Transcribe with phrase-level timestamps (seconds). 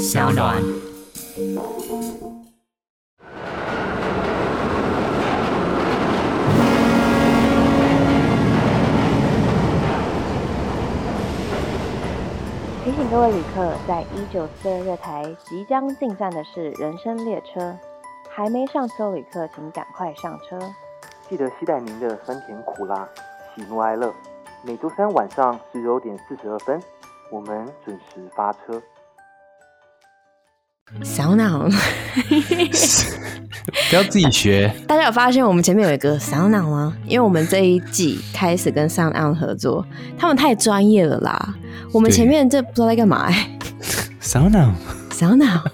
[0.00, 0.56] 小暖。
[12.82, 17.76] 提醒各位旅客，在一九四二月台即将进站的是人生列车，
[18.30, 20.58] 还没上车的旅客请赶快上车。
[21.28, 23.06] 记得携带您的酸甜苦辣、
[23.54, 24.10] 喜怒哀乐。
[24.62, 26.82] 每周三晚上十九点四十二分，
[27.30, 28.82] 我们准时发车。
[31.02, 31.68] 小脑，
[33.88, 34.72] 不要自己学。
[34.86, 36.94] 大家有发现我们前面有一个小脑吗？
[37.06, 39.86] 因为我们这一季开始跟 Sound On 合作，
[40.18, 41.54] 他们太专业了啦。
[41.92, 43.56] 我们前面这不知道在干嘛哎、
[44.20, 44.74] 小脑，
[45.12, 45.64] 小脑，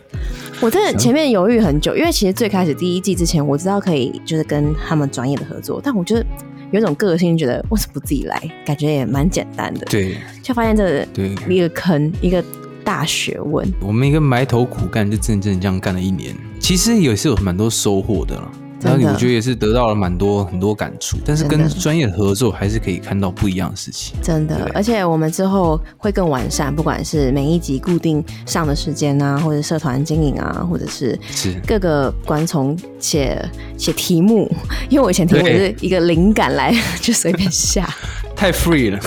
[0.60, 6.24] 我真的前面犹豫很久，因为其实最开始第一季之前我知道可以就是跟他们专业的合作，但我觉得
[6.70, 8.40] 有一种个性，觉得为什么不自己来？
[8.64, 12.44] 感觉也蛮简单的，对就发现这个对，一个坑，一个
[12.86, 13.68] 大学问。
[13.80, 18.48] 我们一个埋头苦干，就真的真的这样干了一年，其实也是有蛮多收获的了。
[18.82, 24.14] 然后我觉得也是得到了蛮多很多感触，但是跟专业的合作还是可以看到不一样的事情。
[24.22, 33.42] 真的，而且我们之后会更完善，不管是每一集固定上的时间啊，或者社团经营啊，或者是是各个观众写
[33.78, 34.48] 写题目，
[34.90, 37.88] 因为我以前题目对是一个灵感来 就随便下，
[38.36, 39.00] 太 free 了，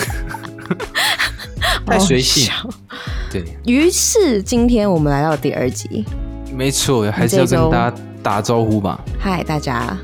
[1.86, 2.52] 太随性。
[3.32, 6.06] 对，于是今天我们来到第二集，
[6.54, 9.00] 没错，还是要跟大家打招呼吧。
[9.20, 9.98] 嗨大家，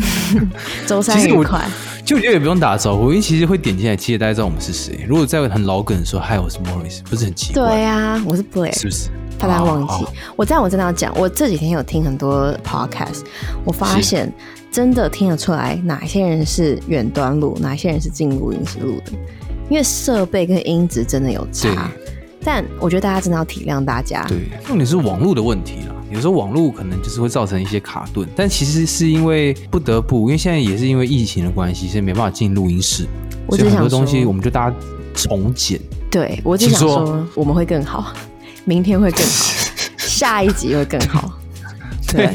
[0.86, 1.60] 周三愉快。
[2.04, 5.04] 其实我觉得也不用打招呼，因为其实会点进来，其实大家知道我们是谁。
[5.06, 7.62] 如果在很老梗的说嗨，我是 Morris，不是很奇怪？
[7.62, 9.08] 对呀、我是 Blair，是不是？
[9.38, 10.12] 怕大家忘记哦。
[10.36, 13.22] 我这样我真的要讲，我这几天有听很多 podcast，
[13.64, 14.32] 我发现
[14.70, 19.12] 真的听得出来哪些人是远端录，哪些人是进录音室录的，
[19.68, 21.90] 因为设备跟音质真的有差。
[22.44, 24.24] 但我觉得大家真的要体谅大家。
[24.28, 25.94] 对，重点是网络的问题啦。
[26.10, 33.06] 有时候网络可能就是会造成一些卡顿，但其实是因为不得不，因为现在也是因为疫情的关系，所以没办法进录音室，
[33.46, 34.76] 我只想所以很多东西我们就大家
[35.14, 35.80] 重剪。
[36.10, 38.12] 对我只想说，我们会更好，
[38.64, 39.54] 明天会更好，
[39.96, 41.32] 下一集会更好。
[42.16, 42.30] 对，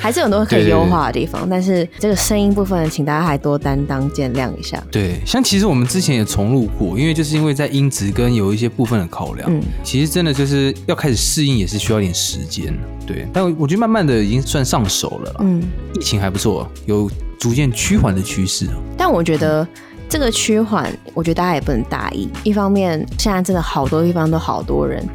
[0.00, 4.82] 还是有很多可以优化的地方，但是这个声音部分，请大家还多担当见谅一下。
[4.90, 12.72] 对，像其实我们之前也重录过，因为就是因为在音质跟有一些部分的考量，嗯其实真的就是要开始适应，也是需要一点时间。
[13.06, 15.36] 对，但我觉得慢慢的已经算上手了啦。
[15.40, 15.62] 嗯，
[15.94, 18.66] 疫情还不错，有逐渐趋缓的趋势。
[18.96, 19.66] 但我觉得
[20.08, 22.30] 这个趋缓，我觉得大家也不能大意。
[22.44, 25.06] 一方面，现在真的好多地方都好多人，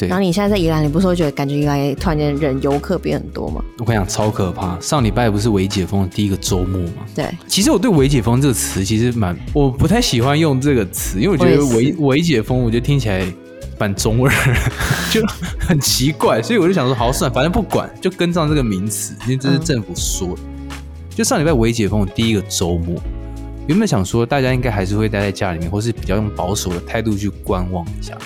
[0.00, 3.62] 对，然后你现在在宜兰，你不是会觉得感觉宜兰突然间人游客变很多吗？
[3.78, 4.80] 我跟你讲，超可怕。
[4.80, 7.04] 上礼拜不是微解封的第一个周末吗？
[7.14, 11.62] 对，其实我对“微解封”这个词其实蛮，我不太喜欢用这个词，因为我觉得
[12.00, 13.22] “微解封”，我觉得听起来
[13.78, 14.32] 蛮中二，
[15.12, 15.20] 就
[15.58, 20.42] 很奇怪，所以我就想说，好算，反正不管，就跟上这个名词，因为这是政府说的。
[21.14, 22.98] 就上礼拜微解封的第一个周末，
[23.66, 28.16] 原本想说大家应该还是会待在家里面，或是比较用保守的态度去观望一下，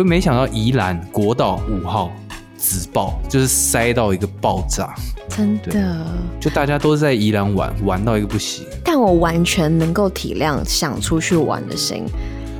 [0.00, 2.10] 就没想到宜兰国道五号
[2.56, 4.94] 直爆，就是塞到一个爆炸，
[5.28, 6.06] 真的。
[6.40, 8.64] 就大家都在宜兰玩，玩到一个不行。
[8.82, 12.06] 但我完全能够体谅想出去玩的心，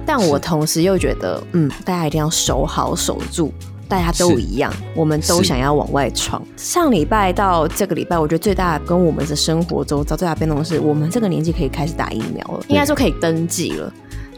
[0.05, 3.51] 但我同时又觉得，嗯，大家一定要守好守住。
[3.89, 6.43] 大家都一样，我们都想要往外闯。
[6.59, 13.91] 上礼拜到这个礼拜，我觉得最大的跟我们的生活周遭最大的变动是，我们这个年纪可以开始打疫苗了，应该说可以登记了。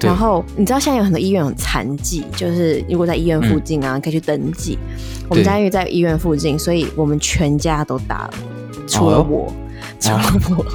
[0.03, 0.09] 对。
[0.09, 4.79] 然后你知道现在有很多医院有残疾，就是如果在医院附近啊，可以去登记。
[5.29, 8.35] 我们家因为在医院附近，所以我们全家都打了，
[8.87, 9.53] 除了哦
[10.11, 10.57] 我。
[10.57, 10.67] 我，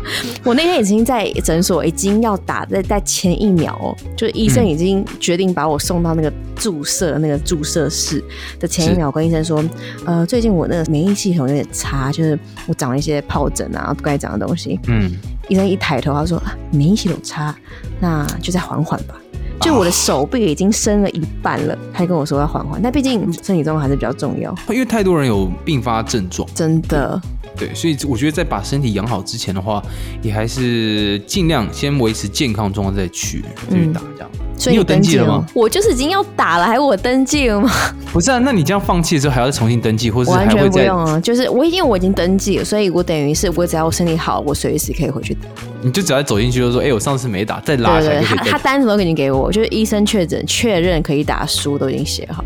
[0.46, 8.24] 我那天已经在诊所已经要打在在前一秒哦，就是医生已经决定把我送到那个注射那个注射室
[8.60, 9.64] 的前一是秒，跟医生说，
[10.06, 14.80] 呃，最近我那个免疫系统有点差，就是我长了一些疱疹啊，不该长的东西。
[14.88, 15.12] 嗯，
[15.50, 17.56] 医生一抬头，他说啊，免疫系统差，
[18.00, 19.16] 那就再缓缓吧。
[19.60, 27.20] 就我的手臂已经伸了一半了，他还跟我说要缓缓，但毕竟身体状况还是比较重要，因为太多人有并发症状，真的。
[27.58, 29.82] 对，所以我觉得在把身体养好之前的话，
[30.22, 34.30] 也还是尽量先维持健康状况再去再去打这样。
[34.60, 35.46] 所以你有登记了吗？
[35.54, 37.70] 我就是已经要打了，还我登记了吗？
[38.12, 45.42] 不是啊，那你这样放弃的时候还要再重新登记，或是完全还会再不用啊，就是我因为我已经登记了，所以我等于是我只要我身体好，我随时可以回去打。
[45.84, 48.36] 你就只要走进去就说，哎、我上次没打，再拉一下他。
[48.46, 52.44] 他单子都已经给我，就是医生确诊确认可以打书都已经写好，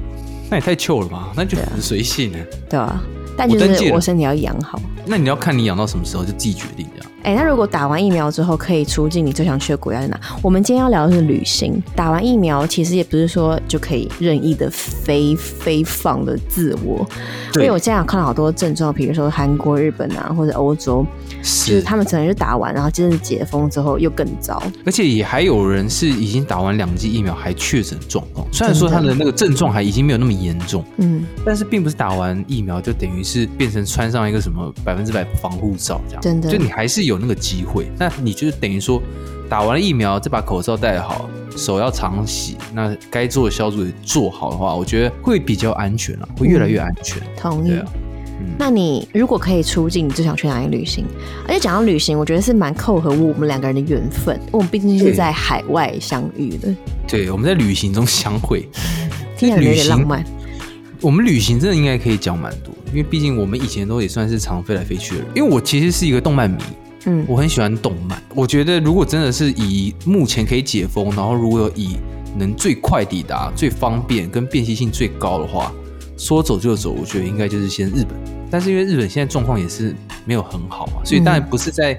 [0.49, 1.29] 那也太糗了吧？
[1.33, 2.37] 那就很随性呢。
[2.69, 3.01] 对吧、
[3.47, 4.79] 但就是我身体要养好。
[5.05, 7.10] 那你要看你养到什么时候，就自己决定这样。
[7.23, 10.19] 哎、那如果打完疫苗之后可以出境，你最想去的国家是哪？
[10.41, 11.81] 我们今天要聊的是旅行。
[11.95, 24.61] 打完疫苗，其实也不是说就可以任意的飞飞放的自我，因对为我现在有看到好多症状，比如说韩国、日本啊，或者欧洲，就是是，他们可能就打完，然后接着解封之后又更糟。
[24.85, 37.91] 而且也还有人是已经打完两剂疫苗还确诊状况，虽然说他的的那个症状还已经没有那么严重，嗯，但是并不是打完疫苗就等于是变成穿上一个什么百分之百防护罩这样，真的就你还是有那个机会。
[37.97, 39.01] 那你就是等于说
[39.49, 47.21] 打完了疫苗，再把口罩戴好，手要常洗，那该做的消毒也做好的话，我觉得会比较安全了，会越来越安全。
[47.37, 47.73] 同意。
[48.57, 51.05] 那你如果可以出境，你最想去哪里旅行？
[51.47, 56.75] 而且讲到旅行，我觉得是蛮扣合我们两个人的缘分，我们毕竟是在海外相遇的，
[57.07, 58.67] 对，我们在旅行中相会，
[59.37, 60.25] 听起来有点浪漫。
[60.99, 65.27] 我们旅行真的应该可以讲蛮多，因为毕竟我们以前都也算是常飞来飞去的人。
[65.35, 66.57] 因为我其实是一个动漫迷，
[67.05, 68.21] 嗯，我很喜欢动漫。
[68.35, 71.97] 我觉得如果真的是以目前可以解封，然后如果有以
[72.37, 75.73] 能最快抵达、最方便跟便携性最高的话，
[76.17, 78.09] 说走就走，我觉得应该就是先日本。
[78.49, 79.95] 但是因为日本现在状况也是
[80.25, 81.97] 没有很好嘛，所以当然不是在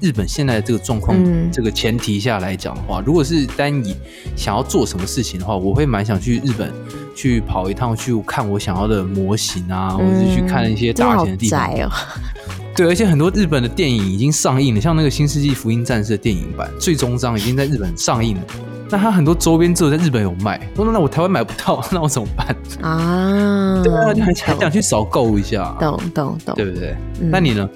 [0.00, 3.94] 日本现在的这个状况、嗯这个前提下来讲的话，如果是单以
[4.36, 6.72] 想要做什么事情的话，我会蛮想去日本
[7.14, 11.50] 去跑一趟，去看我想要的模型啊，或者是去看一些大型的地
[11.82, 11.90] 哦。
[12.74, 18.42] 对，而且很多日本的电影已经上映了，像那个《新世纪福音战士》的电影版最终章已经在日本上映了。
[18.88, 22.56] 那它很多周边只有在日本有卖，我说那我台湾买不到，那我怎么办？
[22.80, 26.54] 啊， 对啊，就很很想去扫购一下，懂懂懂。
[26.54, 26.96] 对不对？
[27.20, 27.68] 嗯那你呢？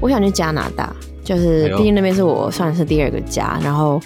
[0.00, 0.92] 我想去加拿大，
[1.24, 4.00] 就是毕竟那边是我算是第二个家，然后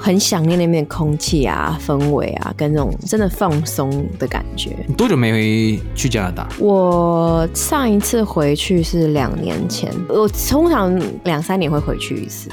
[0.00, 4.70] 很想念那边的空气啊、氛围啊，跟那种真的放松的感觉。
[4.86, 6.48] 你多久没回去加拿大？
[6.58, 12.50] 我上一次回去是两年前，我通常两三年会回去一次，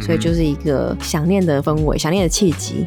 [0.00, 2.86] 所以就是一个想念的氛围、想念的契机。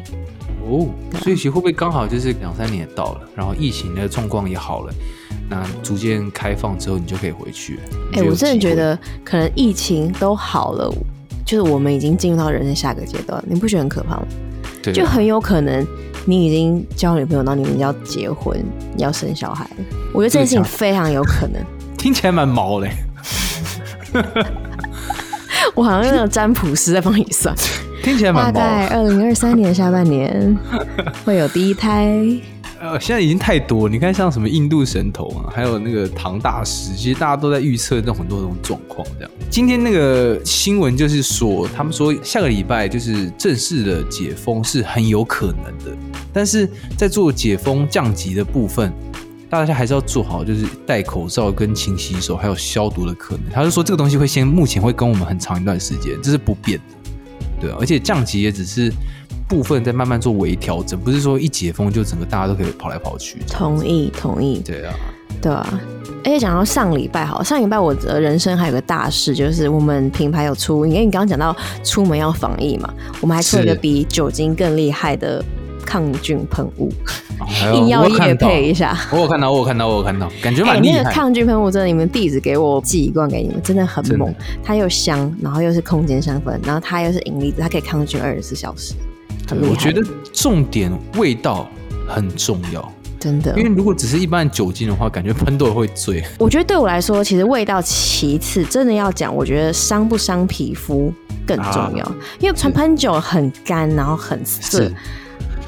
[0.68, 0.88] 哦，
[1.22, 4.92] 所以其实会不会刚好就是两三年也到了，然后疫情的状况也好了，
[5.48, 7.82] 那逐渐开放之后，你就可以回去了。
[8.14, 10.92] 哎、我真的觉得可能疫情都好了，
[11.44, 14.26] 就是我们已经进入到人生下个阶段，你不觉得很可怕吗？
[14.82, 15.86] 对，就很有可能
[16.24, 18.58] 你已经交女朋友，然后你们要结婚，
[18.94, 19.68] 你要生小孩。
[20.12, 21.62] 我觉得这件事情非常有可能。
[21.96, 22.90] 听起来蛮毛嘞。
[25.74, 27.54] 我好像那种占卜师在帮你算，
[28.06, 28.88] 听起来大蛮大的。
[28.88, 30.56] 概二零二三年下半年
[31.26, 32.16] 会有第一胎。
[32.80, 39.04] 呃，现在已经太多，你看像什么印度神童啊，还有那个唐大师，其实大家都在预测这种很多种状况。
[39.18, 45.90] 这样，今天那个新闻就是说，他们说下个礼拜就是正式的解封是很有可能的，
[46.32, 48.92] 但是在做解封降级的部分。
[49.48, 53.44] 大家还是要做好，就是戴口罩、跟勤洗手，还有消毒的可能。
[53.52, 56.95] 他就说这个东西会先，目前会跟我们很长一段时间，这是不变的，
[57.60, 57.76] 对啊。
[57.80, 58.92] 而且降级也只是
[59.48, 63.38] 部分在慢慢做微调整，不是说一解封就整个大家都可以跑来跑去。
[63.48, 64.94] 同意，同意，对啊，
[65.40, 65.80] 对啊。
[66.24, 75.44] 而且讲到上礼拜，好，上礼拜我的人生还有个大事，就是我们品牌有出，因为你刚刚讲到出门要防疫嘛，我们还出了一个比酒精更厉害的
[75.84, 76.92] 抗菌喷雾，
[77.74, 78.96] 硬要夜我有看到配一下。
[79.12, 80.98] 我有看到，我有看到，我有看到，感觉哎、蛮厉害。
[80.98, 84.34] 那个抗菌喷雾真的，你们地址给我，寄一罐给你们，真的很猛。
[84.64, 88.94] 它又香，然后又是空间香氛，然后它又是银离子，它可以抗菌二十四小时，
[89.48, 89.70] 很厉害。
[89.70, 90.02] 我觉得
[90.32, 91.68] 重点味道
[92.08, 96.24] 很重要，真的因，为如果只是一般的酒精的话，感觉喷都会醉。
[96.38, 101.12] 我觉得对我来说，其实味道其次，真的要讲，我觉得伤不伤皮肤
[101.46, 102.12] 更重要。
[102.38, 104.94] 因为传喷酒很干，然后很涩是。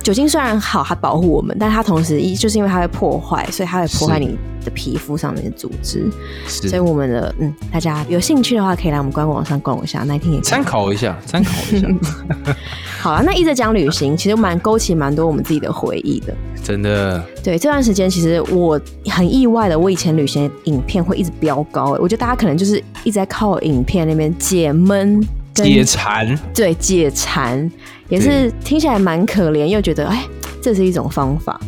[0.09, 6.11] 酒精虽然好，它保护我们，但它同时一就是因为它会破坏，所以它会破坏你的皮肤上面的组织。
[6.47, 11.87] 所以我们的嗯，大家有兴趣的话，可以来我们官网上逛一下，那一天也参考一下，参考一下，
[13.03, 16.35] 好了，那一直讲旅行，其实蛮勾起蛮多我们自己的回忆的。
[16.65, 17.23] 真的。
[17.45, 25.23] 对，这段时间其实我很意外的，我以前旅行影片会一直飙高、欸，我觉得大家可能就是一直在靠影片那边解闷、
[25.59, 26.39] 跟解馋。
[26.55, 27.71] 对解馋，
[28.09, 30.25] 也是听起来蛮可怜，又觉得哎，
[30.63, 31.61] 这是一种方法。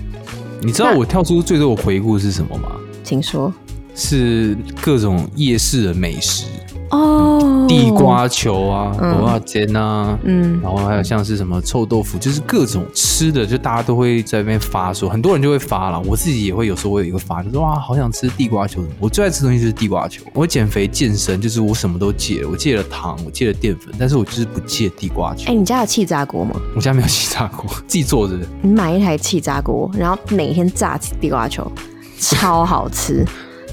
[0.63, 2.73] 你知道我跳出最多的回顾是什么吗？
[3.03, 3.53] 请说
[3.95, 6.45] 是各种夜市的美食，
[6.91, 18.83] 哦，地，瓜球啊、嗯蚵仔煎啊，嗯，然后还有像是什么臭豆腐，就是各种吃的，就大家都会在那边发说，很多人就会发了，我自己也会有时候我也会发，就说哇，好想吃地瓜球。
[18.99, 20.25] 我最爱吃的东西就是地瓜球。
[20.35, 25.51] 我减肥健身，就是我什么都戒了，我戒了糖，我戒了淀粉，但是我就是不戒地瓜球。
[25.51, 26.61] 哎、你家有气炸锅吗？
[26.75, 28.37] 我家没有气炸锅，自己做的。
[28.63, 31.71] 你买一台气炸锅，然后每天炸地瓜球，
[32.19, 33.25] 超好吃。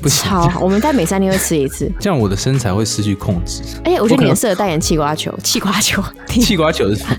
[0.01, 1.91] 不行，我们在每三天会吃一次。
[1.99, 3.61] 这样我的身材会失去控制。
[3.83, 6.03] 哎、欸我觉得你很适合代言气瓜球， 气瓜球。
[6.27, 7.15] 气瓜球是什么？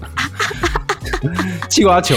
[1.69, 2.17] 气瓜球，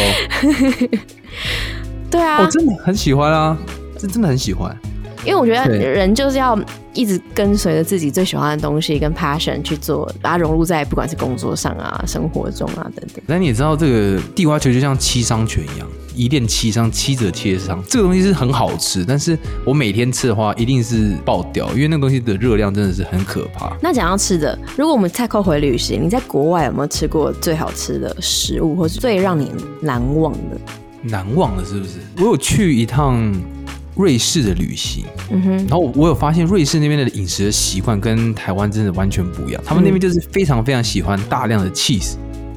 [2.10, 3.58] 对啊，我真的很喜欢啊，
[3.98, 4.76] 这真的很喜欢。
[5.24, 6.58] 因为我觉得人就是要
[6.94, 13.24] 一直跟随着自己最喜欢的东西跟 passion 去做，把它融入在不管是工作上啊、生活中啊等等。
[13.28, 17.82] 但你也知道，这个地瓜球就像七伤拳一样，一练七伤，七者切伤。
[17.88, 23.72] 这个东西是很好吃，但是我每天吃的话，一定是爆掉，因为那个东西的热量真的是很可怕。
[23.82, 29.52] 那讲到吃的，如果我们再扣回旅行，你在国外有没有吃过最好吃的食物，或是最让你
[29.82, 30.60] 难忘的？
[31.04, 31.94] 难忘的是不是？
[32.18, 33.34] 我有去一趟
[34.02, 39.62] 瑞士的旅行，嗯哼，然后我我有发现瑞士那边的饮食的习惯跟台湾真的完全不一样。
[39.64, 42.16] 他们那边就是非常非常喜欢大量的 cheese，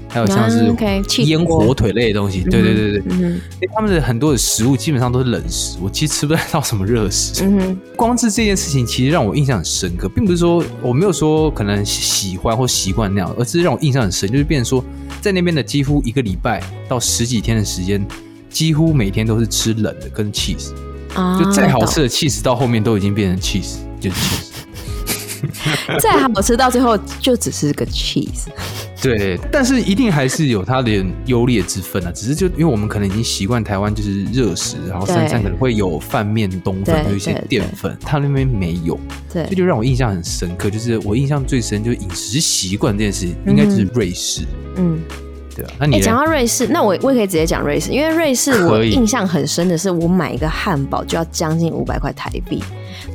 [0.08, 2.42] 还有像是嗯，OK，cheese 腌火腿类的东西。
[2.42, 7.44] 对对对对，嗯，因为他们的很多的食物基本上都是冷食，我其实吃不太到什么热食。
[7.44, 14.82] 嗯哼，光是这件事情，其实让我印象很深刻，并不是说我没有说可能喜欢或习惯那样，而是让我印象很深，就是变成说，
[15.20, 18.04] 在那边的几乎一个礼拜到十几天的时间，
[18.48, 20.70] 几乎每天都是吃冷的跟 cheese，
[21.14, 24.50] 啊就再好吃的 cheese 到后面都已经变成 cheese，就是 cheese。
[25.86, 28.46] 懂再好吃，到最后就只是个 cheese。
[29.02, 32.10] 对，但是一定还是有它的优劣之分啊。
[32.10, 38.98] 只是就因为我们可能已经习惯台湾就是热食，然后三餐可能会有饭面、冬粉，有一些对淀粉，它那边没有。
[39.30, 44.98] 对这，就让我印象很深刻，就是我印象最深就是饮食习惯这件事情，应该就是瑞士，嗯。
[45.54, 45.70] 对啊。
[45.78, 52.62] 那你讲到瑞士，那我我也可以直接讲瑞士，因为瑞士我印象很深的是，我买一个汉堡就要将近五百块台币，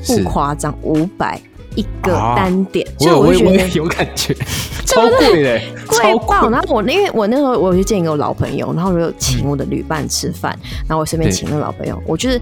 [0.06, 1.40] 不是夸张，五百
[1.76, 4.36] 一个啊单点，所以我就觉得有我我也 有感觉，
[4.86, 5.60] 超贵的，
[5.92, 6.50] 超贵爆。
[6.50, 12.40] 然后我因为我那时候我去见一个我老朋友，然后我就请我的旅伴吃饭，然后我顺便对请那老朋友，我就是。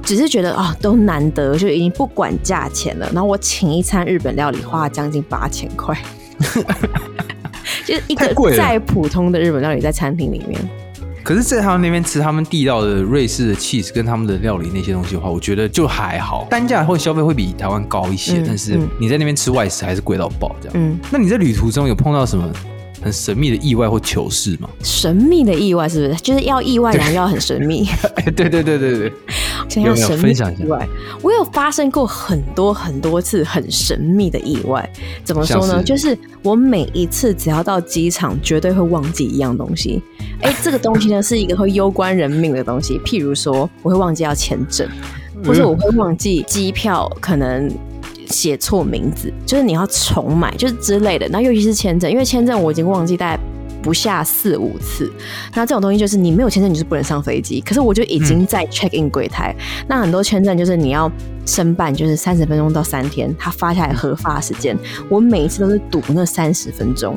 [0.00, 3.10] 只是觉得啊、都难得，就已经不管价钱了。
[3.12, 5.94] 然后我请一餐日本料理花了将近八千块，
[7.88, 10.60] 就是一个再普通的日本料理在餐厅里面。
[11.24, 20.74] 可是，在他们那边吃他们地道的瑞士的 cheese 跟他们的料理那些东西的话，我觉得就还好，单价或消费会比台湾高一些，嗯但是嗯你在那边吃外食还是贵到爆这样。
[20.76, 22.50] 嗯，那你在旅途中有碰到什么
[23.08, 24.68] 很神秘的意外或糗事吗？
[24.82, 26.20] 神秘的意外是不是？
[26.20, 27.88] 就是要意外，然后要很神秘。
[28.16, 29.12] 哎，对对对对对，
[29.68, 30.86] 想要神秘意外，
[31.22, 34.88] 我有发生过很多很多次很神秘的意外。
[35.24, 35.82] 怎么说呢？
[35.82, 40.02] 就是我每一次只要到机场，绝对会忘记一样东西。
[40.42, 44.86] 哎， 这个东西呢是一个会攸关人命的东西，譬如说我会忘记要签证，
[45.44, 47.70] 或者我会忘记机票可能。
[48.28, 51.28] 写错名字，就是你要重买，就是之类的。
[51.28, 53.38] 那尤其是签证，因为签证我已经忘记带
[53.82, 55.10] 不下四五次。
[55.54, 57.60] 那这种东西就是你没有签证，你就是不能上飞机。
[57.60, 59.54] 可是我就已经在 check in 柜台。
[59.86, 61.10] 那很多签证就是你要
[61.46, 64.76] 申办，就是三十分钟到三天，他发下来核发时间。
[65.08, 67.16] 我每一次都是赌那三十分钟，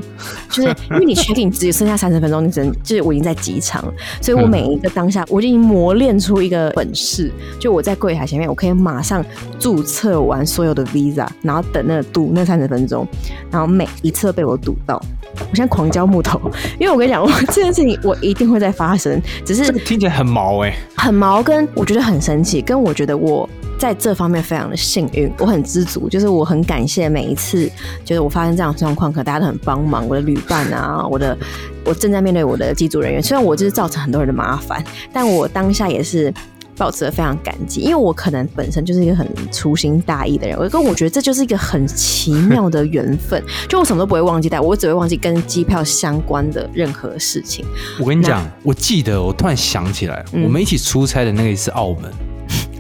[0.49, 9.23] 就是因为你 check in 只剩下三十分钟，你只能就是我已经在机场了，所以我每一个当下我就已经磨练出一个本事，就我在柜台前面，我可以马上
[9.59, 13.07] 注册完所有的 visa，然后等那个赌那三十分钟，
[13.49, 15.01] 然后每一次都被我赌到。
[15.39, 27.69] 我现在狂交木头，因为我跟你讲，我 这件事情我一定会再发生，只是这个听起来很毛哎、很毛，跟我觉得很神奇，跟我觉得我在这方面非常的幸运，我很知足，就是我很感谢每一次，
[28.05, 31.37] 就是我发生这样的状况，可大家都很帮忙，我的旅伴啊，我的
[31.85, 36.33] 我正在面对我的机组人员，虽然我就是造成很多人的麻烦，但我当下也是。
[36.77, 47.65] 保持的非常感激，因为我可能本身就是一个很粗心大意的人，我跟我觉得这就是一个很奇妙的缘分， 就我什么都不会忘记带，我只会忘记跟机票相关的任何事情。
[47.99, 50.43] 我跟你讲，我记得我突然想起来，嗯。
[50.43, 52.11] 我们一起出差的那个一次澳门，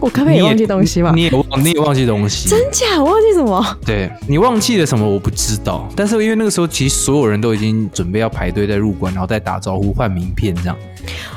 [0.01, 1.13] 我可不可以忘记东西吗？
[1.15, 3.01] 你也忘，你也忘记东西，真假？
[3.01, 3.77] 我忘记什么？
[3.85, 10.75] 对你忘记了什么我不知道，但是因为那个时候其实所有人都已经准备要排队在入关，然后再打招呼换名片这样，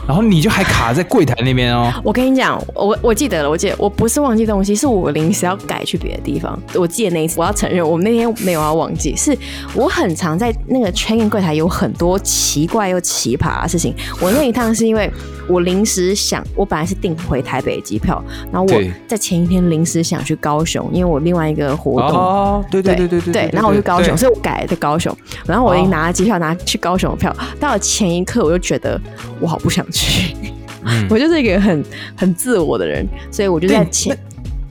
[0.09, 1.92] 然后你就还卡在柜台那边哦。
[2.02, 6.59] 我跟你讲，我我记得了，我记得我不是忘记东西，是我临时要改去别的地方。
[6.75, 9.37] 我记得那一次，我要承认，我那天没有要忘记，是
[9.75, 13.94] 我很常在那个 check in 柜台有很多奇怪又奇葩的事情。
[14.21, 15.11] 我那一趟是因为
[15.49, 18.23] 我临时想，我本来是订回台北的机票，
[18.54, 22.11] 然后我在前一天临时想去高雄，因为我另外一个活动。
[22.12, 25.12] 哦，对对对对对对，然后我去高雄，所以我改了在高雄，
[25.44, 25.90] 然后我已经哦。
[25.90, 27.37] 拿了机票，拿去高雄的票。
[27.58, 29.00] 到了前一刻，我就觉得
[29.40, 30.37] 我好不想去，
[30.84, 31.04] 嗯。
[31.11, 31.84] 我就是一个很
[32.16, 34.16] 很自我的人，所以我就在前，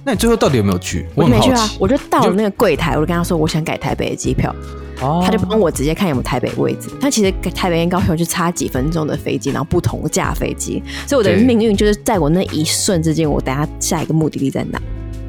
[0.05, 1.05] 那你最后到底有没有去？
[1.15, 4.53] 我就没去啊我就到了那个柜台，我就跟他说我想改台北的机票，
[5.01, 6.89] 哦他就帮我直接看有没有台北位置。
[6.99, 14.81] 他其实台北跟高雄就差几分钟的飞机，然后不同架飞机，所以我的命运就是在我那一瞬之间，我等下下一个目的地在哪。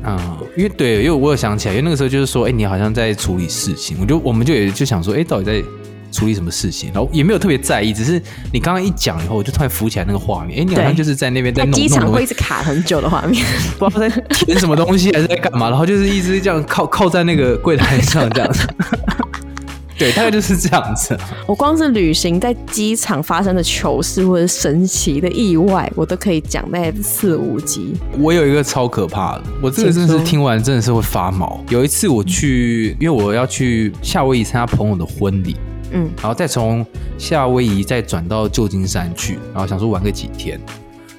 [0.07, 0.19] 嗯，
[0.57, 5.67] 因为对，因为我有想起来，因为那个时候就是说，哎、你好像在处理事情，我就我们就也就想说，哎、到底在
[6.15, 6.91] 处理什么事情？
[6.95, 13.45] 然后也没有特别在意，只是你刚刚一讲以后，我就突然浮起来那个画面，哎、你好像就是在那边在机场会一直卡很久的画面。
[13.79, 18.67] 不知道在填什么东西 还是在干嘛，然后就是一直这样靠靠在那个柜台上这样子。
[19.97, 21.17] 对，大概就是这样子。
[21.47, 27.95] 我光是旅行在机场发生的糗事或者神奇的意外，我都可以讲在四五集。
[28.19, 31.63] 我有一个超可怕的，我这个真的是听完真的是会发毛。
[31.69, 35.55] 有一次我去，因为我要去夏威夷参加朋友的婚礼，
[35.95, 36.85] 嗯，然后再从
[37.17, 40.61] 夏威夷再转到旧金山去，然后想说玩个几天。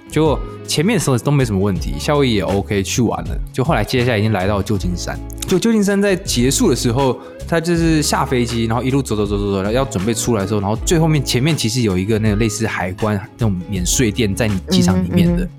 [0.10, 3.38] 结果前面的时候都没什么问题，夏威夷也 OK 去玩了。
[3.52, 7.18] 就后来接下来已经来到旧金山，就旧金山在结束的时候，
[7.48, 15.44] 他就是下飞机，然后一路走走走走走，然后要准备出来的时候，然后最后面前面其实有一个那个类似海关那种免税店在你机场里面的。
[15.44, 15.50] 嗯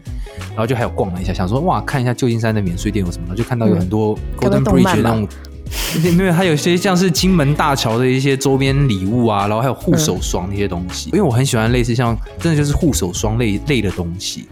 [0.51, 5.29] 然后就还有逛了一下，想说哇，看一下旧金山的免税店有什么，然后就看到有很多 Golden Bridge 那种，
[6.05, 11.11] 因为它有些像是金门大桥的一些周边礼物啊，然后还有护手霜那些东西。
[11.11, 14.47] 因为我很喜欢类似像真的就是护手霜类类的东西，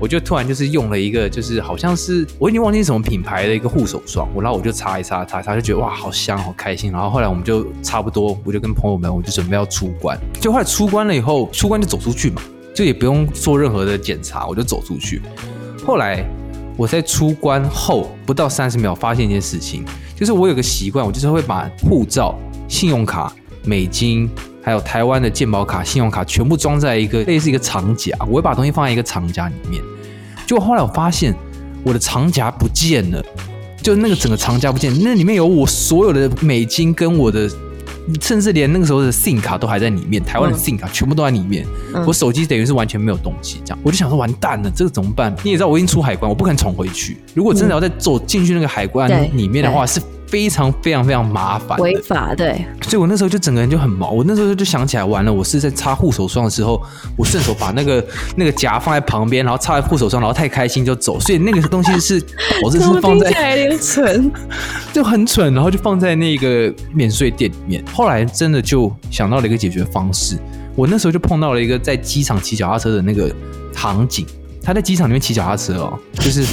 [0.00, 6.90] 我就突然就是用了一个就是好像是我已经忘记什么品牌的一个护手霜，我然后我就擦一擦擦一擦，就觉得哇好香好开心。
[6.92, 12.42] 然后后来我们就差不多，我就跟朋友们我就准备要出关，就后来出关了以后，出关就走出去嘛，
[12.74, 15.22] 就也不用做任何的检查，我就走出去。
[15.86, 16.24] 后来
[16.76, 19.84] 我在出关后不到三十秒，发现一件事情，
[20.16, 22.34] 就是我有个习惯，我就是会把护照、
[22.68, 23.32] 信用卡、
[23.64, 24.28] 美金，
[24.62, 29.82] 还有台湾的健保卡、信用卡全部装在一个类似一个长夹，我会把东西放在一个长夹里面。
[30.46, 31.34] 结果后来我发现
[31.84, 33.24] 我的长夹不见了，
[33.82, 37.50] 就那个整个长夹不见，那里面有我所有的美金跟我的。
[38.20, 41.66] 甚至连那个时候的 SIM 卡都还在里面，台湾的嗯 SIM 卡全部都在里面。
[41.94, 45.34] 嗯我手机等于是完全没有东西，这样我就想说完蛋了，这个怎么办？
[45.42, 47.18] 你也知道我已经出海关，我不可能重回去。
[47.34, 51.82] 如果真的要再走进去那个海关里面的话，是非常非常非常麻烦的。
[51.84, 56.82] 违法对，所以我那时候就整个人就很毛，我那时候就想起来，完了，我是在擦护手霜的时候，
[57.16, 58.04] 我顺手把那个
[58.36, 62.22] 那个夹放在旁边，然后擦在护手霜，然后太开心就走，所以那个东西是
[62.62, 64.30] 我这是放在来有点蠢。
[64.92, 67.84] 就很蠢，然后就放在那个免税店里面。
[67.92, 70.36] 后来真的就想到了一个解决方式，
[70.76, 73.28] 我那时候就碰到了一个在机场骑脚踏车的那个
[73.72, 74.24] 场景，
[74.62, 76.44] 他在机场里面骑脚踏车哦，就是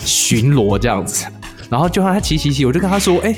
[0.00, 1.26] 巡逻这样子。
[1.70, 3.32] 然后就让他骑骑骑，我就跟他说：“哎、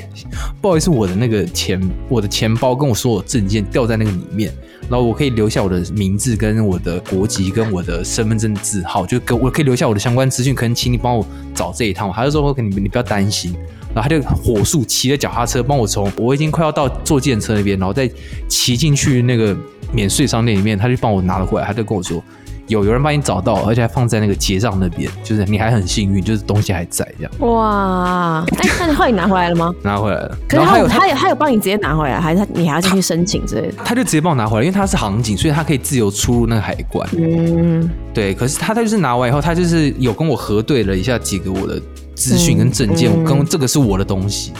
[0.59, 4.51] 不好意思，我的那个钱，我的钱包跟我所有证件掉在那个里面，
[4.89, 13.53] 然后我可以留下我的名字、跟我的国籍、跟我的身份证字号，就跟我可以留下我的相关资讯，可能请你帮我找这一趟。”他就说：“你你不要担心。”
[13.93, 18.09] 然后他就火速骑着脚踏车帮我从我已经快要到坐电车那边，然后再
[18.47, 19.55] 骑进去那个
[19.91, 22.23] 免税商店里面，他就帮我拿了回来，他就跟我说。
[22.67, 28.45] 有有人帮你找到，而且还放在那个结账那边，就是你还很幸运，就是东西还在这样哇！
[28.57, 29.73] 哎，那你后来你拿回来了吗？
[29.81, 30.37] 拿回来了。
[30.47, 33.73] 可是然后还有他他有他有帮你直接拿回来，还是他你还要进去申请之类的？
[33.83, 37.07] 他就直接帮我拿回来，因为他是航警，所以他可以自由出入那个海关。
[37.17, 41.81] 嗯，对，可是他他就是拿完以后，他就是有跟我核对了一下几个我的
[42.15, 44.53] 资讯跟证件，嗯嗯跟这个是我的东西。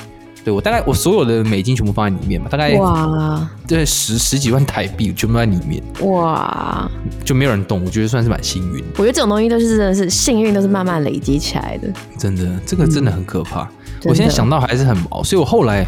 [0.43, 6.89] 对我大概我所有的美金全部放在里面嘛，大概哇对十十几万台币全部在里面，哇！
[7.23, 11.87] 就没有人动，我觉得算是蛮幸运，我觉得这种东西都是真的是幸运，都是慢慢累积起来的。
[12.17, 13.61] 真的，这个真的很可怕。
[13.63, 13.69] 嗯
[14.05, 15.87] 我现在想到还是很毛，所以我后来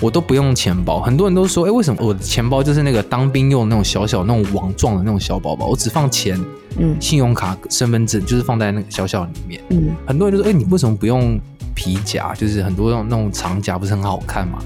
[0.00, 1.00] 我都不用钱包。
[1.00, 6.38] 很多人都说，哎、为什么我的钱包就是那个当兵用的那种小小那种网状的那种小包包，我只放钱、
[6.78, 9.60] 嗯信用卡、身份证，就是放在那个小小里面。
[9.70, 11.38] 嗯，很多人就说：“哎、你为什么不用
[11.74, 12.34] 皮夹？
[12.34, 14.58] 就是很多那种那种长夹不是很好看嘛？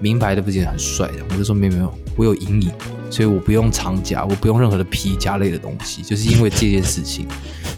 [0.00, 2.70] 名牌的不是也很帅的？”我就说：“没有没有，我有阴影，
[3.10, 7.26] 所以我不用长夹，我不用任何的皮夹类的东西，就是因为这件事情，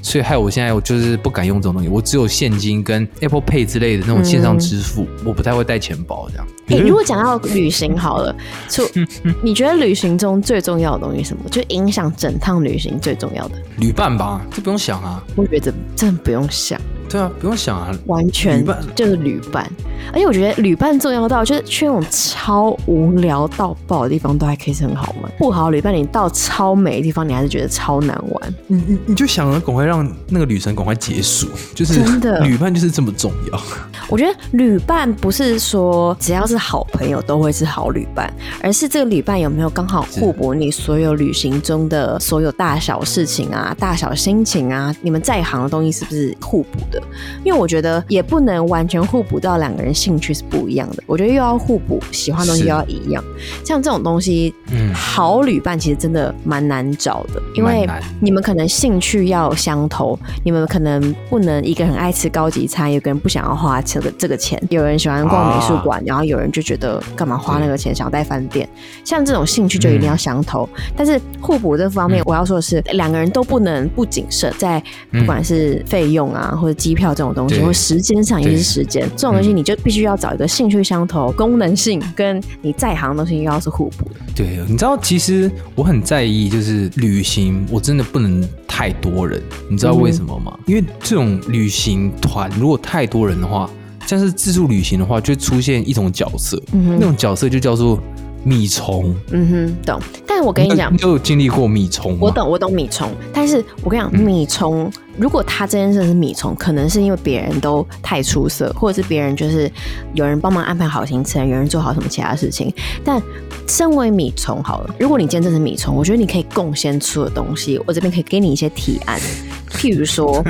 [0.03, 6.47] 所以害我现在我就是不敢用这种东西，我只有现金跟 Apple Pay 之类的那种线上支付，我不太会带钱包这样。
[6.69, 8.35] 哎、如果讲到 旅行好了，
[8.69, 8.88] 就
[9.43, 11.49] 你觉得旅行中最重要的东西是什么？
[11.51, 13.57] 就影响整趟旅行最重要的？
[13.79, 19.68] 旅伴吧，这不用想啊，我觉得真的不用想，对啊，不用想啊，完全就是旅伴。
[20.12, 25.31] 而且我觉得旅伴重要到，就是去那种超无聊到爆的地方，都还可以是很好玩。
[25.37, 28.55] 不好的旅伴，你到超美的地方，你还是觉得超难玩。
[28.66, 33.61] 你你你就想着赶快让那个旅程赶快结束，就是真的旅伴就是这么重要。
[34.09, 47.00] 我觉得旅伴不是说只要是好朋友都会是好旅伴，而是这个旅伴有没有刚好互补你所有旅行中的所有大小事情啊、大小心情啊，你们在行的东西是不是互补的？
[47.45, 51.03] 因为我觉得也不能完全互补到两个人兴趣是不一样的。
[51.07, 53.23] 我觉得又要互补，喜欢的东西又要一样。
[53.65, 57.89] 像这种东西，嗯好旅伴其实真的蛮难找的，因为
[58.21, 68.69] 你们可能兴趣要相投，你们可能不能一个很爱吃高级餐，有个人不想要花这个这个钱，有人喜欢逛美术馆，然后有人就觉得干嘛花那个钱，想要带饭店。
[69.05, 74.83] 像这种兴趣就一定要相投，但是互补这方面，我要说的是，两个人都不能不谨慎，在
[75.13, 84.16] 不管是费用啊，或者机票这种东西，对或时间上，也是时间这种东西，你就必须要找一个兴趣相投、功能性跟你在行的东西又要是互补的。
[84.35, 90.59] 对，你知道，其实我很在意，就是旅行，我真的不能太多人，你知道为什么吗？
[90.66, 93.70] 因为这种旅行团如果太多人的话，
[94.07, 98.03] 像是自助旅行的话，就会出现一种角色，嗯那种角色就叫做
[98.44, 99.14] 米虫。
[99.31, 100.00] 嗯哼，懂。
[100.26, 102.18] 但我跟你讲你，有经历过米虫吗？
[102.22, 109.70] 我懂，我懂米虫，但是我跟你讲，嗯米虫如果他这件事是米虫，可能是因为别人都太出色，或者是别人就是
[110.14, 112.72] 有人帮忙安排好行程，有人做好什么其他事情。
[113.05, 113.20] 但
[113.66, 119.20] 身为米虫好了，如果你今天真是米虫，我觉得你可以贡献出的东西，我这边可以给你一些提案，
[119.72, 120.42] 譬如说，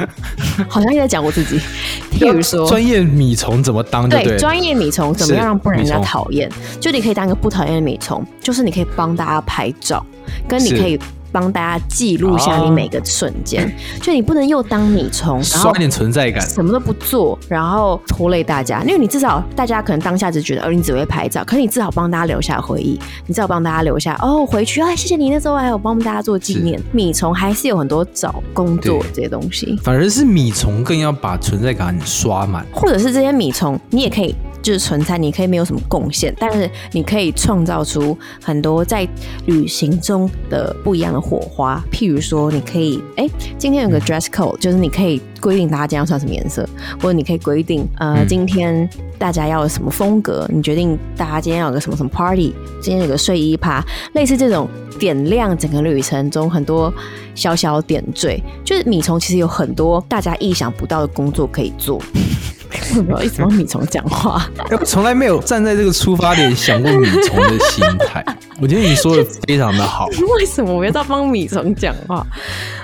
[0.69, 1.59] 好像也在讲我自己，
[2.13, 2.69] 譬如说。
[2.69, 6.49] 专业米虫怎么当就对专业米虫怎么样让不让人家讨厌？
[6.79, 10.05] 就你可以当一个不讨厌的米虫，就是你可以帮大家拍照，
[10.47, 10.99] 跟你可以
[11.33, 13.73] 帮大家记录下你哦每个瞬间。
[14.03, 16.45] 就你不能又当米虫，然后点存在感。
[16.49, 18.83] 什么都不做，然后拖累大家。
[18.83, 26.81] 因为你至少大家可能当下只觉得，哦，你只会拍照，可是你至少帮大家留下回忆，你至少帮大家留下哦，回去啊，谢谢你那时候还有帮大家做纪念。
[26.91, 29.79] 米虫还是有很多找工作这些东西。
[29.85, 32.67] 反而是米虫更要把存在感刷满。
[32.73, 39.07] 或者是这些米虫，你也可以就是存在，你可以没有什么贡献，但是你可以创造出很多在
[39.47, 41.83] 旅行中的不一样的火花。
[41.91, 46.69] 譬如说，你可以哎，今天有个 dress code，就是你可以规定大家今天要穿什么颜色，
[47.01, 54.69] 或者你可以规定呃、嗯今天大家要有什么风格，你决定大家今天要有个什么什么 party，今天有个睡衣趴，类似这种
[54.99, 56.93] 点亮整个旅程中很多
[57.35, 58.41] 小小点缀。
[58.65, 62.01] 就是米虫其实有很多大家意想不到的工作可以做。
[62.73, 64.49] 为什么要一直帮米虫讲话？
[64.71, 68.25] 哎我从来没有站在这个出发点想过米虫的心态。
[68.61, 70.07] 我觉得你说的非常的好，
[70.37, 72.27] 为什么我要帮米虫讲话？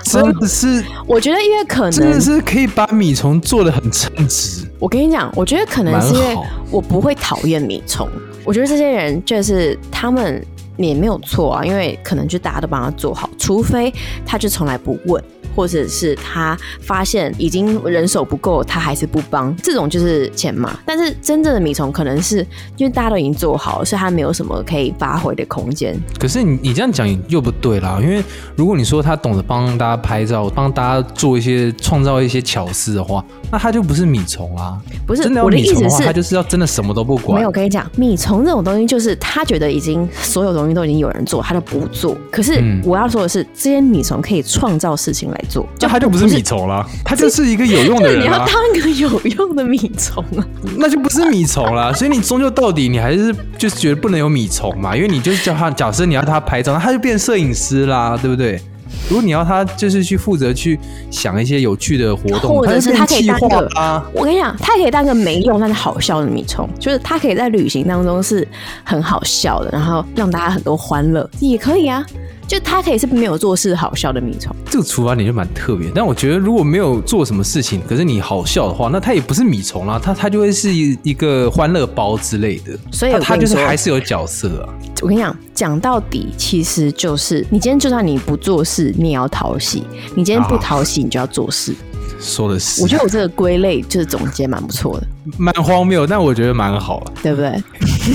[0.03, 4.65] 真的是我觉得因为可能真的是可以把米虫做的很称职。
[4.79, 6.37] 我跟你讲，我觉得可能是因为
[6.71, 8.09] 我不会讨厌米虫。
[8.43, 10.43] 我觉得这些人就是他们
[10.77, 13.93] 也没有错啊，因为可能就大家都帮他做好，除非
[14.25, 15.21] 他就从来不问，
[15.57, 20.77] 或者是他发现已经人手不够，他还是不帮，这种就是钱嘛。
[20.85, 22.45] 但是真正的米虫可能是
[22.77, 25.99] 因为大家都已经做好了，所以他没有什么可以发挥的空间。
[26.19, 28.23] 可是你你这样讲又不对啦，因为
[28.55, 34.79] 如果你说他懂得帮大家拍照，帮大家做一些创造一些巧思的话，那他就不是米虫啦。
[35.07, 37.39] 不是真的要我的意思米虫的话，是他就是要真的什么都不管。
[37.39, 42.15] 没有，我跟你讲，米虫这种东西，就是他觉得已经所有东西都已经有人做，他就不做。
[42.31, 50.45] 可是嗯我要说的是，这些米虫可以创造事情来做，那他就不是米虫了，他就是一个有用的就是你要，当一个有用的米虫啊！
[50.77, 51.91] 那就不是米虫啦。
[51.93, 58.61] 所以你终究到底你还是就是觉得不能有米虫嘛，因为你就是叫他，假设你要他拍照，那他就变摄影师啦，对不对？
[59.09, 60.77] 如果你要他就是去负责去
[61.11, 64.05] 想一些有趣的活动，或者是他可以当划个啊。
[64.13, 68.45] 我跟你讲，他可以当个没用但是好笑的米虫，就是他可以在旅行当中是
[68.83, 72.05] 很好笑的，然后让大家很多欢乐，也可以啊。
[72.47, 84.73] 就他可以是没有做事好笑的米虫，这个出发点就蛮特别，但我觉得如果没有做什么事情，可是你好笑的话，那他也不是米虫啦，他他就会是一一个欢乐包之类的，所以他他就是还是有角色啊。
[85.01, 89.83] 我跟你讲，讲到底，其实就是你今天就算你不做事，你也要讨喜；
[90.15, 91.75] 你今天不啊讨喜，你就要做事。
[92.19, 95.07] 说的是，我觉得我这个归类就是总结蛮不错的，
[95.37, 97.11] 蛮荒谬，但我觉得蛮好的。
[97.21, 97.63] 对不对？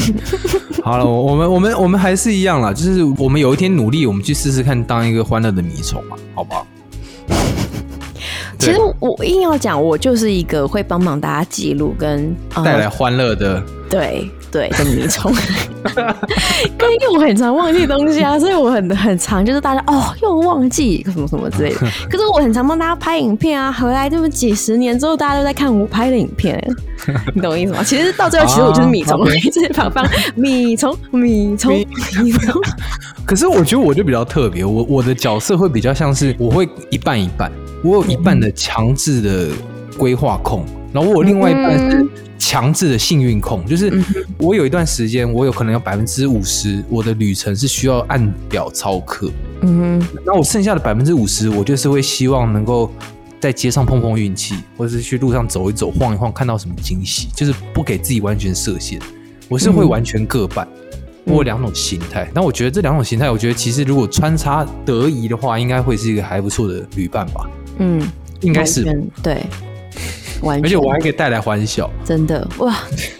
[0.82, 6.66] 好了，我我们我们我们还是一样啦，就是我们有一天努力，我们去试试看当一个欢乐的米虫嘛，好不好？
[8.58, 15.32] 其实我硬要讲，我就是一个会帮忙大家记录跟、呃、带来欢乐的，对对的迷虫，
[15.96, 21.78] 因为我很常忘记东西啊， 所以我很很常就是大家哦又忘记什么什么之类的。
[22.10, 26.62] 可是我很常帮大家拍影片啊，回来这么几十年之后，大家都在看我拍的影片，
[27.34, 27.82] 你懂我意思吗？
[27.82, 31.72] 其实到最后，其实我就是米虫，啊我一直放放米虫米虫
[32.22, 32.60] 米虫。
[33.24, 37.50] 可是我觉得我就比较特别，我我的角色会比较像是我会一半一半，
[37.82, 39.48] 我有一半的强制的
[39.96, 42.06] 规划控，然后我另外一半是
[42.38, 43.92] 强制的幸运控，就是
[44.38, 49.30] 我有一段时间，我有可能有百分之五十我的旅程是需要按表操课，
[49.62, 52.92] 嗯哼，那我剩下的百分之五十，我就是会希望能够
[53.40, 59.00] 在街上碰碰运气，或者是去路上走一走、晃一晃，看到什么惊喜，就是不给自己完全设限。
[59.48, 60.66] 我是会完全各半，
[61.24, 62.30] 我有两种形态。
[62.34, 67.48] 那我觉得这两种形态，我觉得其实如果穿插得宜的话，应该会是一个还不错的旅伴吧。
[67.78, 68.00] 嗯，
[68.40, 68.84] 应该是
[69.22, 69.44] 对，
[70.42, 71.90] 完全，而且我还可以带来欢笑。
[72.04, 72.76] 真的哇！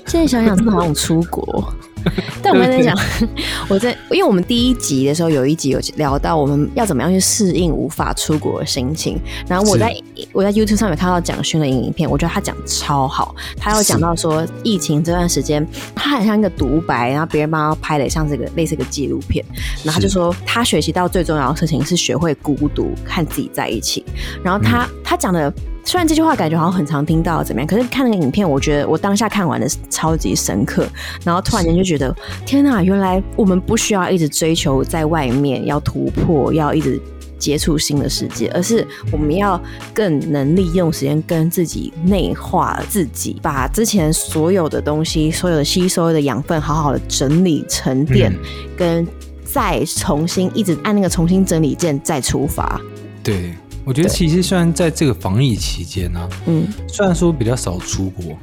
[0.07, 1.73] 现在想想，真的好想出国。
[2.43, 2.99] 但我跟你讲，
[3.71, 9.95] 我在因为我们第一集的时候有一集有聊到我们要怎么样去适应无法出国的心情，然后我在
[10.33, 19.45] 我在 YouTube 上面看到蒋勋的影片，我觉得他讲超好，他有讲到说疫情这段时间，他很像一个独白，然后别人帮他拍的像这个类似一个纪录片，
[19.85, 24.05] 然后他就说他学习到最重要的事情是学会孤独，和自己在一起，
[24.43, 25.55] 然后他、他讲的。
[25.85, 30.87] 虽然这句话感觉好像很常听到怎么样，可是看那个影片，我觉得我当下看完的超级深刻，
[31.25, 32.15] 然后突然间就觉得，
[32.47, 37.01] 天哪，原来我们不需要一直追求在外面要突破，要一直
[37.37, 39.61] 接触新的世界，而是我们要
[39.93, 48.33] 更能利用时间跟自己内化自己，把之前所有的东西、所有的吸收的养分，好好的整理沉淀，
[48.77, 49.07] 跟
[49.45, 52.81] 再重新一直按那个重新整理键再出发。
[53.25, 53.53] 对。
[53.85, 58.37] 我觉得其实虽然在这个防疫期间呢，嗯，虽然说比较少出国，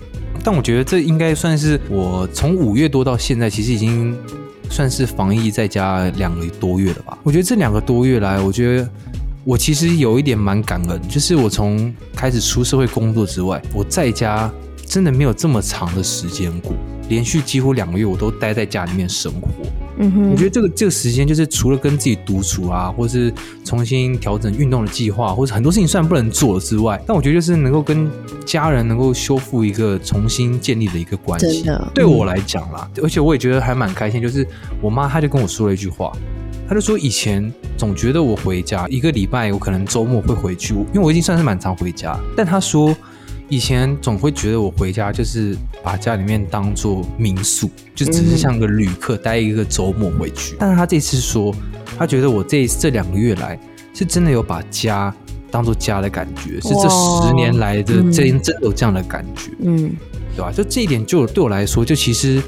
[0.43, 4.17] 但我觉得这应该算是我从五月多到现在，其实已经
[4.69, 7.17] 算是防疫在家两个多月了吧。
[7.23, 8.89] 我觉得这两个多月来，我觉得
[9.45, 14.52] 我其实有一点蛮感恩，就是我从开始出社会工作之外，我在家
[14.89, 16.73] 真的没有这么长的时间过，
[17.10, 19.47] 连续几乎两个月我都待在家里面生活。
[19.99, 23.32] 嗯哼，我觉得这个这个时间就是除了跟自己独处啊，或是
[23.63, 28.10] 重新调整运动的计划，或者很多事情虽然不能做之外，但我觉得就是能够跟
[28.47, 31.69] 家人能够修复一个重新建立的一个关系。
[31.93, 34.19] 对我来讲啦，而且我也觉得还蛮开心。
[34.19, 34.47] 就是
[34.82, 36.12] 我妈她就跟我说了一句话，
[36.67, 42.19] 她就说以前总觉得我回家一个礼拜，我可能周末会回去，因为我已经算是蛮常回家。
[42.36, 42.97] 但她说。
[43.49, 50.55] 以前总会觉得我回家就是把家里面当做民宿，就只是像个旅客待一个周末回去。
[50.59, 51.53] 但是他这次说，
[51.97, 53.59] 他觉得我这这两个月来
[53.93, 55.13] 是真的有把家
[55.49, 59.91] 当做家的感觉，是这十年来的真真有这样的感觉，嗯，
[60.35, 60.51] 对吧？
[60.51, 62.41] 就这一点，就对我来说，就其实。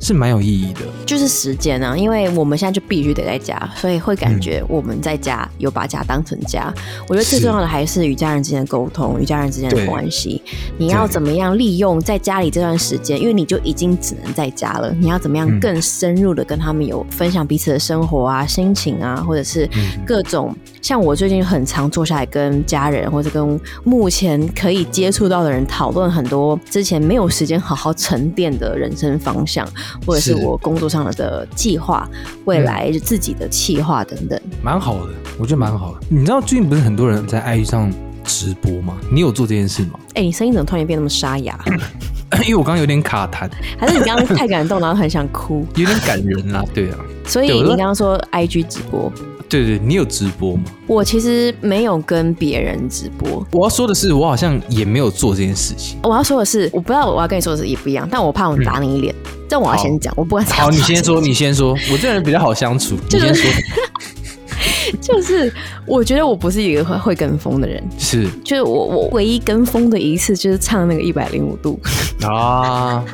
[0.00, 6.72] 是蛮有意义的，就是时间啊，因为我们现在就必须得在家，所以会感觉我们在家有把家当成家。
[7.08, 10.40] 我觉得最重要的还是与家人之间的沟通，与家人之间的关系。
[10.78, 13.20] 你要怎么样利用在家里这段时间？
[13.20, 19.68] 因为你就已经只能在家了，你要怎么样更深入的跟他们有分享彼此的生活啊、心情啊，或者是
[20.06, 29.66] 各种像我最近很常坐下来跟家人或者跟目前可以接触到的人讨论很多之前没有时间好好沉淀的人生方向。
[30.06, 32.08] 或者是我工作上的计划，
[32.44, 36.00] 未来自己的计划等等，蛮好的，我觉得蛮好的。
[36.08, 37.92] 你知道最近不是很多人在 IG 上
[38.24, 38.96] 直播吗？
[39.12, 39.98] 你有做这件事吗？
[40.14, 41.58] 哎，你声音怎么突然变那么沙哑？
[42.44, 45.66] 因为我刚刚有点卡痰，还是你刚刚太感动，然后很想哭？
[45.76, 46.98] 有点感人啊，对啊。
[47.24, 49.12] 所以你刚刚说 IG 直播。
[49.48, 50.64] 对对，你有直播吗？
[50.86, 53.46] 我其实没有跟别人直播。
[53.52, 55.98] 我要说的是，我好像也没有做这件事情。
[56.02, 59.14] 我要说的是，我不知道我要跟你说的是也不一样，但我怕我打你一脸。
[59.48, 60.44] 这我要先讲，我不管。
[60.44, 61.74] 好，你先说，你先说。
[61.90, 63.50] 我这人比较好相处， 你先说。
[65.00, 65.52] 就是
[65.86, 71.78] 我觉得我不是一个会会跟风的人，是，就是我我唯一跟风的一次就是唱那个一百零五度
[72.26, 73.04] 啊。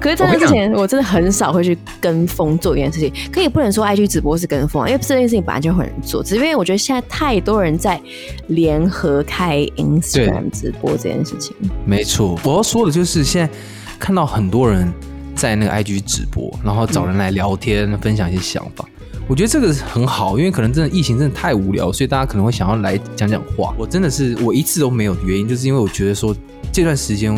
[0.00, 3.12] 可是在那之前，我真的很少会去跟风做一件事情。
[3.30, 8.00] 可以不能说 IG 直播是跟风，因为这件事情本来就很人做，只是因为我觉得现在太多人在
[8.48, 11.54] 联合开 Instagram 直播这件事情。
[11.84, 13.54] 没错，我要说的就是现在
[13.98, 14.90] 看到很多人
[15.36, 18.84] 在那个 IG 直播，然后找人来聊天，分享一些想法。
[19.28, 23.72] 我觉得这个很好，因为可能真的疫情真的太无聊，所以大家可能会想要来讲讲话。
[23.78, 26.34] 我真的是我一次都没有的原因，就是因为我觉得说
[26.72, 27.32] 这段时间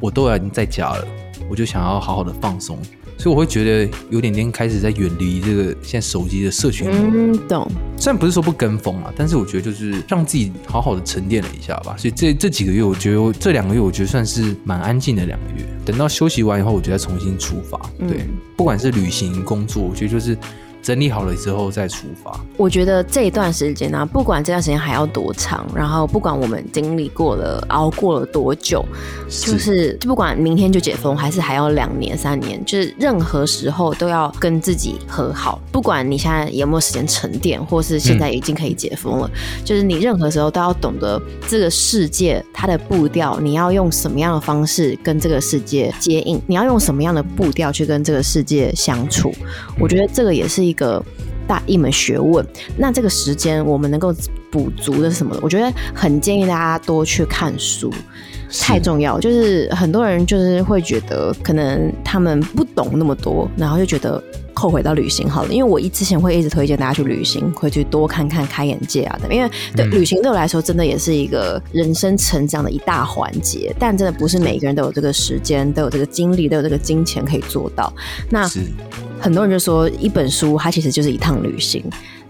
[0.00, 1.06] 我都要已经在家了，
[1.48, 2.78] 我就想要好好的放松，
[3.18, 6.88] 所以我会觉得有点点开始在远离这个现在手机的社群。
[6.90, 7.70] 嗯，懂。
[7.98, 11.96] 虽然不是说不跟风啊，但是我觉得就是让自己好好的沉淀了一下吧。
[11.96, 15.66] 所以这这几个月，我觉得这两个月，我觉得算是蛮安静的两个月。
[15.84, 17.80] 等到休息完以后，我就再重新出发。
[17.98, 20.36] 对，不管是旅行、工作，我觉得就是。
[20.82, 22.38] 整理好了之后再出发。
[22.56, 28.84] 我觉得这一段时间呢、不管这段时间还要多长，然后不管我们经历过了、熬过了多久，
[29.28, 35.60] 就是不管明天就解封，还是还要两年、三年，就是任何时候都要跟自己和好。
[35.72, 39.30] 不管你现在有没有时间沉淀，或是现在已经可以解封了，
[39.64, 49.32] 就是你任何时候都要懂得这个世界它的步调，你要用什么样的方式跟这个世界接应，你要用什么样的步调去跟这个世界相处。
[49.78, 51.04] 我觉得这个也是一个。
[51.48, 52.44] 大一门学问，
[52.76, 54.12] 那这个时间我们能够
[54.50, 55.38] 补足的是什么？
[55.40, 57.88] 我觉得很建议大家多去看书，
[58.50, 59.20] 太重要。
[59.20, 64.20] 就是很多人就是会觉得，可能他们不懂那么多，然后就觉得
[64.56, 65.52] 后悔到旅行好了。
[65.52, 69.32] 因为我一之前会一直推荐大家去旅行，会去多看看、开眼界啊的。
[69.32, 73.74] 因为对、嗯旅行对我来说，真的也是一个人生成长的一大环节。
[73.78, 77.92] 但真的不是每个人都有这个时间、都有这个精力、都有这个金钱可以做到。
[78.30, 78.50] 那
[79.20, 81.82] 很多人就说，一本书它其实就是一趟旅行，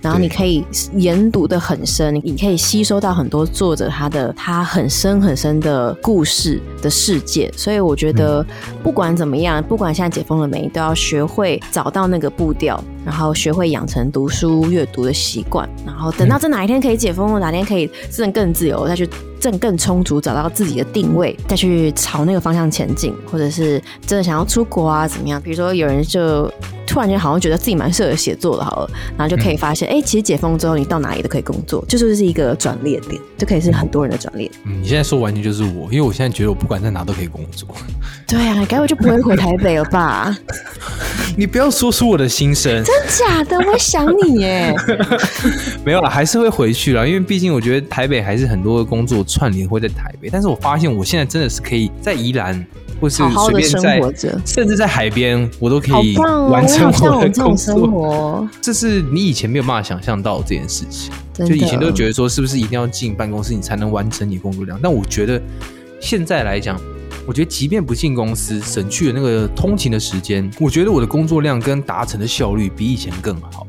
[0.07, 0.65] 然后你可以
[0.95, 7.53] 研读的很深，你可以吸收到很多作者他的他很深很深的故事的世界。
[7.57, 8.47] 所以我觉得
[8.85, 25.41] 不管怎么样，不管现在解封了没，都要学会找到那个步调，然后学会养成读书阅读的习惯，然后等到这哪一天可以解封了，哪天可以挣更自由，再去挣更充足，找到自己的定位，再去朝那个方向前进，或者是真的想要出国啊，怎么样？
[25.41, 26.53] 比如说有人就
[26.85, 34.51] 突然间好像觉得自己蛮适合写作的，好了，然后就可以发现，哎、其实解封之后你到哪里都可以工作，这就是一个转捩点，就可以是很多人的转捩点。
[34.65, 37.69] 嗯，你现在说完全就是我，因为我现在觉得我不管在哪都可以工作。
[38.27, 40.37] 对啊，该不会就不会回台北了吧？
[41.37, 43.59] 你不要说出我的心声， 真假的？
[43.59, 44.75] 我想你耶。
[45.85, 52.65] 没有了，还是会回去了，因为毕竟我觉得台北还是很多的工作串联会在台北，但是我发现我现在真的是可以在宜兰，
[53.01, 54.01] 或是随便在
[54.45, 56.17] 甚至在海边，我都可以！
[56.17, 58.49] 完成我的工作。
[58.61, 61.13] 这是你以前没有办法想象到的这件事情。
[61.35, 64.79] 就以前都觉得说，是不是一定要进办公室你才能完成你工作量？
[64.83, 65.41] 但我觉得
[66.01, 66.81] 现在来讲，
[67.27, 73.67] 我觉得即便不进公司，省去了那个通勤的时间，我觉得我的工作量跟达成的效率比以前更好。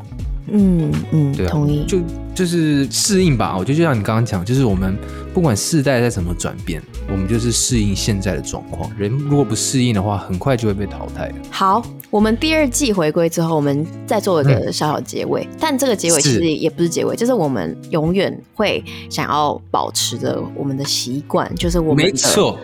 [0.52, 1.86] 嗯嗯，对啊，同意。
[1.86, 2.00] 就
[2.34, 3.56] 就是适应吧。
[3.58, 4.96] 我觉得就像你刚刚讲，就是我们
[5.34, 8.90] 不管世代在怎么转变，我们就是适应现在的状况。
[8.98, 11.36] 人如果不适应的话，很快就会被淘汰了。
[11.50, 15.48] 好，我们第二季回归之后，我们再做一个小小结尾。
[15.60, 22.58] 但这个结尾其实也不是结尾，就是我们永远会想要保持着我们的习惯，就是我们的没错，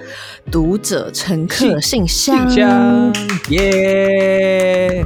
[0.51, 2.47] 读者乘客信箱。
[3.49, 5.03] 耶，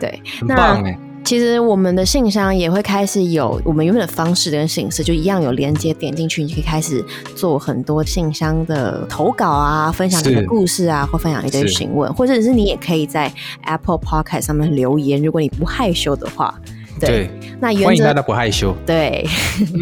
[0.00, 0.98] 对，很棒哎。
[1.28, 7.04] 其实我们的信箱也会开始有我们原本的方式跟形式，就一样有连接，点进去你就可以开始
[7.36, 13.30] 做很多信箱的投稿啊，分享你的故事啊，或分享一堆询问，或者是你也可以在
[13.64, 16.58] Apple Podcast 上面留言，如果你不害羞的话。
[17.06, 17.30] 对，
[17.60, 18.74] 那原则欢迎大家不害羞。
[18.84, 19.26] 对，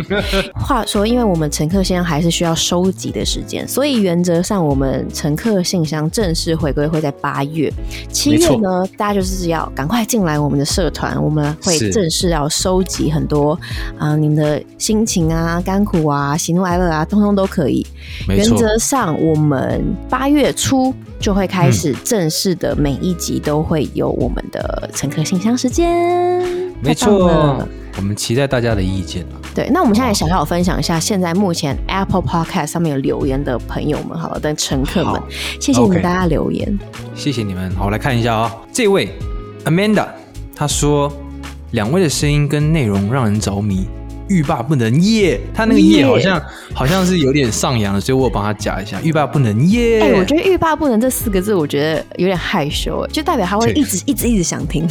[0.55, 7.73] 话说，因为我们乘客信箱还是需要收集的时间，所以原则上我们乘客信箱正式回归会在八月。
[8.11, 13.59] 七月呢，大家就是要赶快进来我们的社团，我们会正式要收集很多
[13.99, 17.87] 啊、你们的心情啊、甘苦啊、喜怒哀乐啊，通通都可以。
[18.29, 26.66] 原则上，我们八月初就会开始嗯正式的，每一集都会有我们的乘客信箱时间。
[26.87, 27.67] 没错。
[27.99, 29.41] 我们期待大家的意见啊。
[29.55, 35.27] 对，那我们现在也小小分享一下，现在目前 Apple Podcast 上面有留言的朋友们，好了，的乘客们好，
[35.59, 36.79] 谢谢你们大家留言。
[37.15, 37.75] 谢谢你们。
[37.75, 39.09] 好，我来看一下啊、这位
[39.65, 40.09] Amanda，
[40.55, 41.11] 她说
[41.71, 43.87] 两位的声音跟内容让人着迷，
[44.29, 45.41] 欲罢不能耶。
[45.55, 46.43] 他那个耶耶好像
[46.75, 50.03] 好像是有点上扬的，所以我有帮他加一下，欲罢不能耶。
[50.03, 54.87] 哎、我觉得欲罢不能这四个字，我觉得有点害羞，就代表他会一直一直一直想听，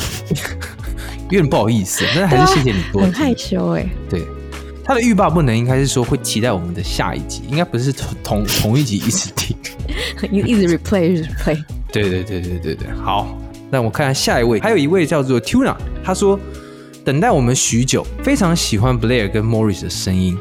[1.25, 3.87] 有点不好意思， 但是还是谢谢你多很害羞哎。
[4.09, 4.23] 对，
[4.83, 9.55] 他的欲罢不能应该是说会期待我们的下一集，应该不是同同 同一集一直听。
[10.31, 11.63] 一 一直 replay replay。
[11.91, 13.37] 对对对对对对，好，
[13.69, 16.39] 那我看看下一位，还有一位叫做 Tuna，他说
[17.03, 20.37] 等待我们许久，非常喜欢 Blair 跟 Morris 的声音，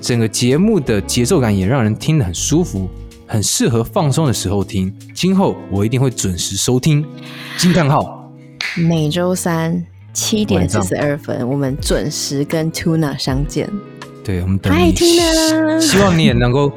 [0.00, 2.88] 整个节目的节奏感也让人听得很舒服，
[3.26, 4.92] 很适合放松的时候听。
[5.14, 7.04] 今后我一定会准时收听。
[7.58, 8.32] 惊叹号，
[8.76, 13.68] 每周三七点四十二分，我们准时跟 Tuna 相见。
[14.24, 16.70] 对我们等嗨你，，Tuna 希望你也能够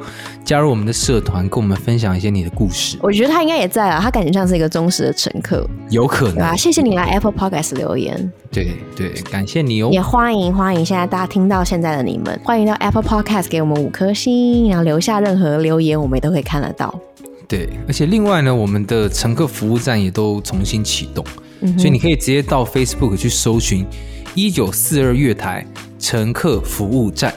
[0.44, 6.56] 加入我们的社团，跟我们分享一些你的故事，我觉得他应该也在啊，他感觉像是一个忠实的乘客，有可能对吧？
[6.56, 8.32] 谢谢你来 Apple Podcast 留言。
[8.50, 9.90] 对对，感谢你哦。
[9.92, 16.92] 也欢迎欢迎现在大家听到现在的你们，欢迎到 Apple Podcast 给我们五颗星，然后留下任何留言，我们也都可以看得到。
[17.46, 21.24] 对，而且另外呢，我们的乘客服务站也都重新启动，
[21.76, 23.86] 所以你可以直接到 Facebook 去搜寻
[24.34, 25.66] 一九四二月台
[25.98, 27.34] 乘客服务站，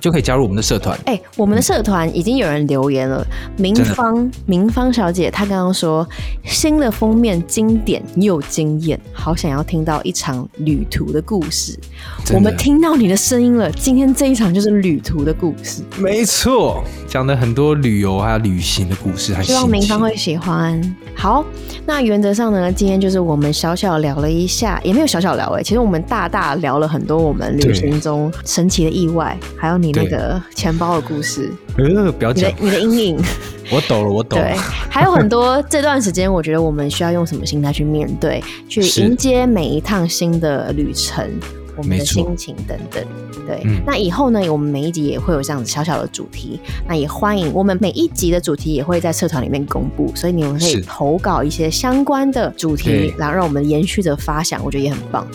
[0.00, 0.98] 就可以加入我们的社团。
[1.06, 6.06] 哎、我们的社团已经有人留言了，明芳明芳小姐她刚刚说
[6.44, 11.78] 新的封面经典又惊艳，好想要听到一场旅途的故事。
[12.32, 20.80] 我们听到你的声音了，今天这一场就是旅途的故事，没错，讲的很多旅游还有旅行的故事和希望明芳会喜欢。
[21.14, 21.44] 好，
[21.86, 33.20] 那原则上呢，今天就是我们小小聊了一下，也没有小小聊哎、其实我们大大聊了很多我们旅行中神奇的意外，还有你那个钱包的故事，呃，不要讲你的，阴影。
[33.70, 34.56] 我懂了，我懂对了。，
[34.90, 41.26] 还有很多这段时间，我觉得我们需要用什么心态去面对， 去迎接每一趟新的旅程，
[41.76, 43.02] 我们的心情等等。
[43.46, 55.26] 对，嗯那以后呢，我们每一集也会有这样子小小的主题，那也欢迎我们每一集的主题也会在社团里面公布，所以你们可以投稿一些相关的主题，然后让我们延续着发想，我觉得也很棒。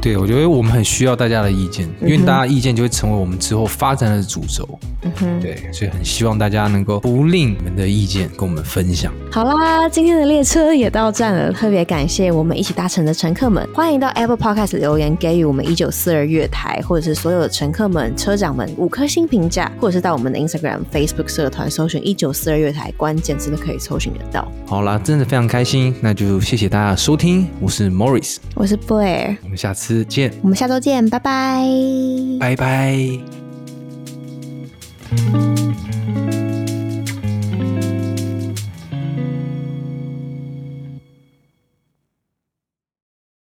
[0.00, 4.78] 对，我觉得我们很需要大家的意见，因为大家意见就会成为我们之后发展的主轴。
[5.02, 9.12] 嗯哼，对，所以很希望大家能够不吝你们的意见跟我们分享。
[9.30, 24.50] 好啦，今天的列车也到站了，特别感谢我们一起搭乘的乘客们，欢迎到 Apple Podcast 留言给予我们一九四二月台，或者是所有的乘客们、车长们五颗星评价，或者是到我们的 Instagram、Facebook 社团搜寻一九四二月台，关键字都可以搜寻得到。
[24.66, 30.32] 好啦，真的非常开心，那就谢谢大家的收听，我是 Morris，我是 Blair，我们下次见。
[30.42, 31.64] 我们下周见，拜拜。
[32.40, 32.98] 拜拜。